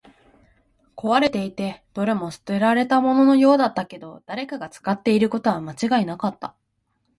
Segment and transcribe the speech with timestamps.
[0.97, 6.55] 壊れていて、どれも捨てられたもののようだったけど、誰かが使っていることは間違いなかった